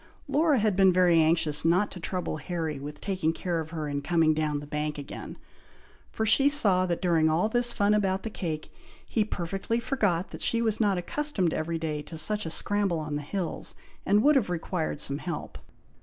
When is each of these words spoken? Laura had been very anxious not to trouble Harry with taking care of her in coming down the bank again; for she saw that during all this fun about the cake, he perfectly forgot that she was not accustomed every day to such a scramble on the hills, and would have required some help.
Laura 0.27 0.57
had 0.57 0.75
been 0.75 0.91
very 0.91 1.21
anxious 1.21 1.63
not 1.63 1.91
to 1.91 1.99
trouble 1.99 2.37
Harry 2.37 2.79
with 2.79 2.99
taking 2.99 3.31
care 3.31 3.59
of 3.59 3.69
her 3.69 3.87
in 3.87 4.01
coming 4.01 4.33
down 4.33 4.59
the 4.59 4.65
bank 4.65 4.97
again; 4.97 5.37
for 6.11 6.25
she 6.25 6.49
saw 6.49 6.87
that 6.87 7.03
during 7.03 7.29
all 7.29 7.47
this 7.47 7.71
fun 7.71 7.93
about 7.93 8.23
the 8.23 8.29
cake, 8.31 8.73
he 9.05 9.23
perfectly 9.23 9.79
forgot 9.79 10.29
that 10.31 10.41
she 10.41 10.59
was 10.59 10.79
not 10.81 10.97
accustomed 10.97 11.53
every 11.53 11.77
day 11.77 12.01
to 12.01 12.17
such 12.17 12.47
a 12.47 12.49
scramble 12.49 12.97
on 12.97 13.15
the 13.15 13.21
hills, 13.21 13.75
and 14.03 14.23
would 14.23 14.35
have 14.35 14.49
required 14.49 14.99
some 14.99 15.19
help. 15.19 15.59